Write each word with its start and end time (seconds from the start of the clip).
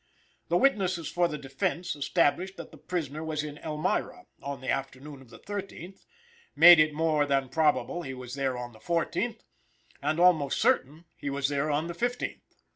The 0.47 0.57
witnesses 0.57 1.09
for 1.09 1.27
the 1.27 1.37
defense 1.37 1.95
established 1.95 2.57
that 2.57 2.71
the 2.71 2.77
prisoner 2.79 3.23
was 3.23 3.43
in 3.43 3.59
Elmira 3.59 4.25
on 4.41 4.59
the 4.59 4.67
afternoon 4.69 5.21
of 5.21 5.29
the 5.29 5.37
13th, 5.37 6.07
made 6.55 6.79
it 6.79 6.91
more 6.91 7.27
than 7.27 7.49
probable 7.49 8.01
he 8.01 8.15
was 8.15 8.33
there 8.33 8.57
on 8.57 8.71
the 8.71 8.79
14th, 8.79 9.41
and 10.01 10.19
almost 10.19 10.59
certain 10.59 11.05
he 11.15 11.29
was 11.29 11.49
there 11.49 11.69
on 11.69 11.85
the 11.85 11.93
15th. 11.93 12.41